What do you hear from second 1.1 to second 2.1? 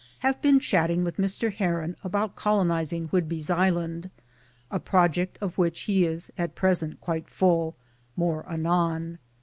Mr. Herron